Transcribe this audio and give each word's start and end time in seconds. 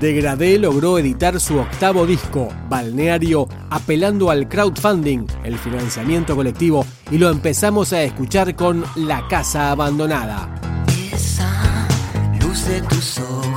Degradé 0.00 0.60
logró 0.60 0.96
editar 0.98 1.40
su 1.40 1.58
octavo 1.58 2.06
disco, 2.06 2.48
Balneario, 2.68 3.48
apelando 3.68 4.30
al 4.30 4.48
crowdfunding, 4.48 5.26
el 5.42 5.58
financiamiento 5.58 6.36
colectivo, 6.36 6.86
y 7.10 7.18
lo 7.18 7.30
empezamos 7.30 7.92
a 7.92 8.02
escuchar 8.02 8.54
con 8.54 8.84
La 8.94 9.26
Casa 9.26 9.72
Abandonada. 9.72 10.54
Esa 11.12 11.88
luz 12.40 12.64
de 12.66 12.80
tus 12.82 13.18
ojos. 13.18 13.47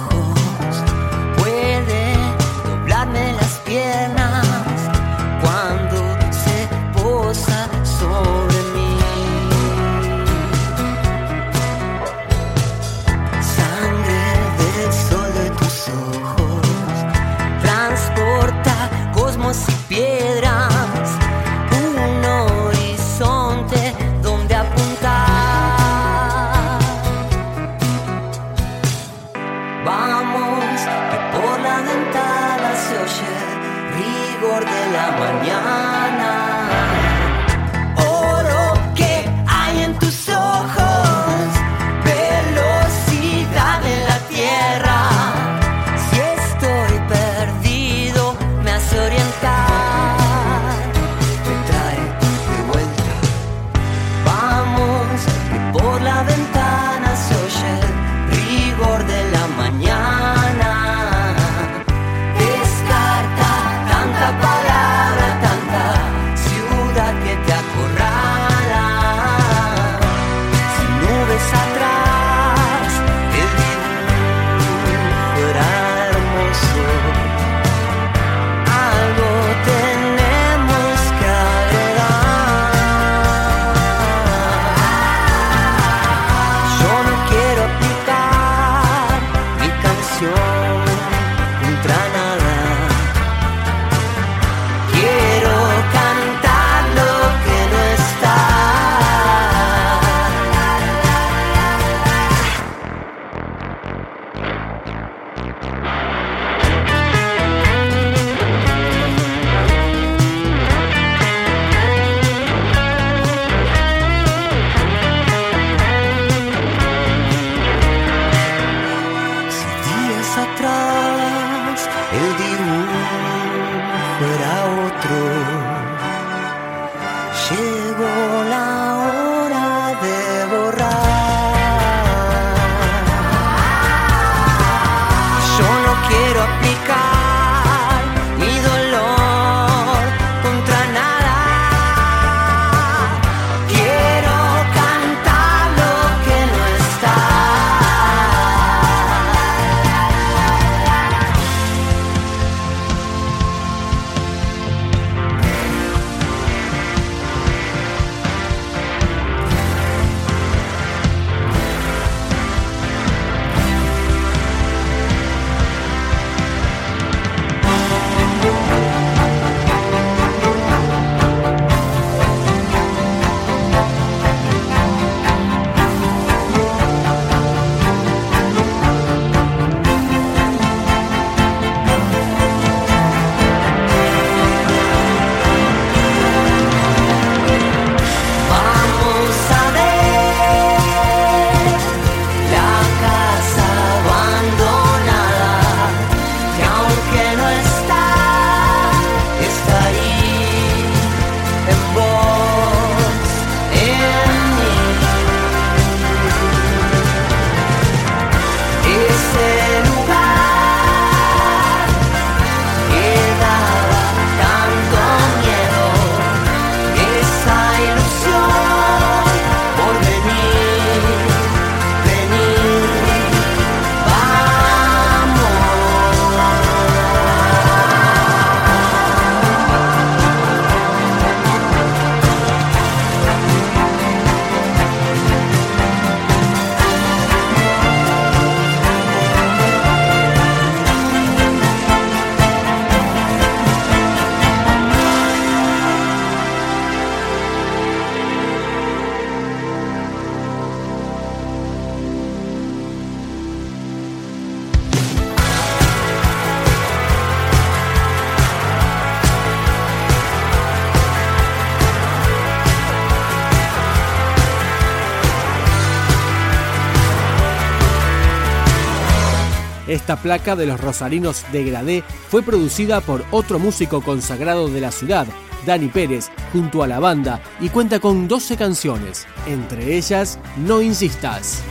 Esta 269.92 270.16
placa 270.16 270.56
de 270.56 270.66
los 270.66 270.80
rosarinos 270.80 271.44
de 271.52 271.66
Gradé 271.66 272.04
fue 272.30 272.42
producida 272.44 273.02
por 273.02 273.26
otro 273.30 273.60
músico 273.60 274.00
consagrado 274.00 274.70
de 274.70 274.80
la 274.80 274.90
ciudad, 274.90 275.28
Dani 275.66 275.90
Pérez, 275.90 276.30
junto 276.54 276.82
a 276.82 276.88
la 276.88 277.02
banda 277.02 277.42
y 277.60 277.68
cuenta 277.68 278.00
con 278.00 278.30
12 278.30 278.56
canciones, 278.56 279.28
entre 279.48 279.98
ellas 279.98 280.40
No 280.56 280.82
Insistas. 280.82 281.62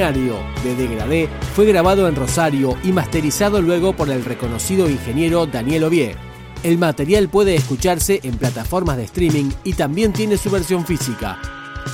De 0.00 0.74
Degradé 0.76 1.28
fue 1.54 1.66
grabado 1.66 2.08
en 2.08 2.16
Rosario 2.16 2.74
y 2.82 2.90
masterizado 2.90 3.60
luego 3.60 3.92
por 3.92 4.08
el 4.08 4.24
reconocido 4.24 4.88
ingeniero 4.88 5.44
Daniel 5.44 5.84
Ovie. 5.84 6.16
El 6.62 6.78
material 6.78 7.28
puede 7.28 7.54
escucharse 7.54 8.18
en 8.22 8.38
plataformas 8.38 8.96
de 8.96 9.04
streaming 9.04 9.50
y 9.62 9.74
también 9.74 10.14
tiene 10.14 10.38
su 10.38 10.50
versión 10.50 10.86
física. 10.86 11.38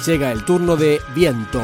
Llega 0.07 0.31
el 0.31 0.45
turno 0.45 0.77
de 0.77 1.01
Viento. 1.17 1.61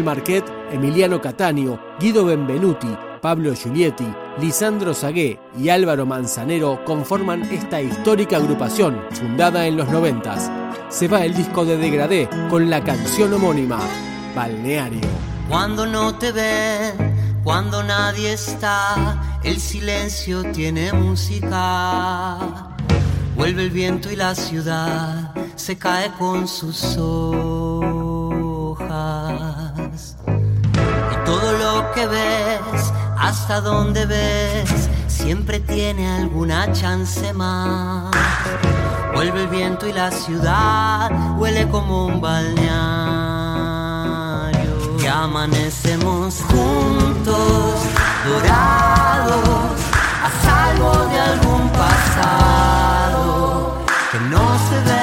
Nahuel 0.00 0.04
Marquet, 0.04 0.44
Emiliano 0.72 1.20
Catania, 1.20 1.78
Guido 1.98 2.24
Benvenuti, 2.24 2.88
Pablo 3.20 3.54
Giulietti, 3.54 4.06
Lisandro 4.40 4.94
Zagué 4.94 5.38
y 5.58 5.68
Álvaro 5.68 6.06
Manzanero 6.06 6.82
conforman 6.86 7.42
esta 7.52 7.82
histórica 7.82 8.38
agrupación 8.38 9.02
fundada 9.10 9.66
en 9.66 9.76
los 9.76 9.88
noventas. 9.88 10.50
Se 10.88 11.06
va 11.06 11.24
el 11.24 11.34
disco 11.34 11.64
de 11.66 11.76
Degradé 11.76 12.28
con 12.48 12.70
la 12.70 12.82
canción 12.82 13.34
homónima, 13.34 13.78
Balneario. 14.34 15.00
Cuando 15.48 15.86
no 15.86 16.14
te 16.14 16.32
ven, 16.32 17.40
cuando 17.44 17.82
nadie 17.82 18.32
está, 18.32 19.40
el 19.44 19.60
silencio 19.60 20.50
tiene 20.52 20.92
música. 20.94 22.38
Vuelve 23.36 23.64
el 23.64 23.70
viento 23.70 24.10
y 24.10 24.16
la 24.16 24.34
ciudad 24.34 25.34
se 25.56 25.76
cae 25.76 26.10
con 26.18 26.48
sus 26.48 26.96
hojas. 26.96 27.59
Ves 32.06 32.92
hasta 33.18 33.60
donde 33.60 34.06
ves, 34.06 34.88
siempre 35.06 35.60
tiene 35.60 36.08
alguna 36.08 36.72
chance 36.72 37.32
más. 37.34 38.10
Vuelve 39.14 39.42
el 39.42 39.48
viento 39.48 39.86
y 39.86 39.92
la 39.92 40.10
ciudad 40.10 41.10
huele 41.38 41.68
como 41.68 42.06
un 42.06 42.20
balneario. 42.20 42.70
Y 44.98 45.06
amanecemos 45.06 46.42
juntos, 46.48 47.74
dorados, 48.26 49.80
a 50.24 50.30
salvo 50.44 51.06
de 51.10 51.20
algún 51.20 51.68
pasado 51.70 52.94
que 54.10 54.18
no 54.20 54.58
se 54.68 54.80
ve. 54.90 54.99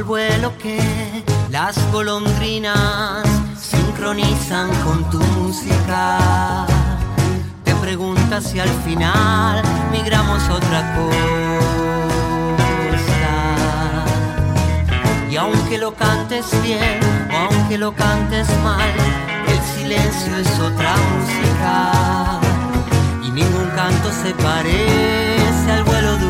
El 0.00 0.04
vuelo 0.04 0.56
que 0.56 0.78
las 1.50 1.76
golondrinas 1.92 3.22
sincronizan 3.54 4.70
con 4.82 5.10
tu 5.10 5.18
música. 5.18 6.66
Te 7.64 7.74
preguntas 7.74 8.44
si 8.44 8.60
al 8.60 8.70
final 8.82 9.62
migramos 9.92 10.42
otra 10.48 10.80
cosa. 10.96 11.20
Y 15.30 15.36
aunque 15.36 15.76
lo 15.76 15.92
cantes 15.94 16.46
bien 16.62 17.00
o 17.30 17.36
aunque 17.52 17.76
lo 17.76 17.92
cantes 17.92 18.48
mal, 18.64 18.90
el 19.48 19.60
silencio 19.76 20.34
es 20.38 20.60
otra 20.60 20.94
música. 21.10 22.40
Y 23.22 23.30
ningún 23.32 23.68
canto 23.76 24.10
se 24.22 24.32
parece 24.32 25.72
al 25.72 25.84
vuelo 25.84 26.16
de 26.16 26.29